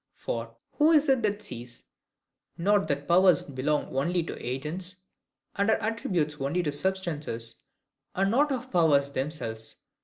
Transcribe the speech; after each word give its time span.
For, 0.15 0.57
who 0.79 0.93
is 0.93 1.07
it 1.09 1.21
that 1.21 1.43
sees 1.43 1.83
not 2.57 2.87
that 2.87 3.07
powers 3.07 3.43
belong 3.43 3.95
only 3.95 4.23
to 4.23 4.43
agents, 4.43 4.95
and 5.55 5.69
are 5.69 5.77
attributes 5.79 6.41
only 6.41 6.65
of 6.67 6.73
substances, 6.73 7.61
and 8.15 8.31
not 8.31 8.51
of 8.51 8.71
powers 8.71 9.11
themselves? 9.11 9.75